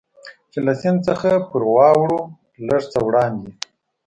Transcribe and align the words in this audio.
چې 0.51 0.59
له 0.65 0.73
سیند 0.81 0.99
څخه 1.07 1.29
پرې 1.49 1.67
واوړو، 1.75 2.19
لږ 2.67 2.83
څه 2.91 2.99
وړاندې. 3.07 3.51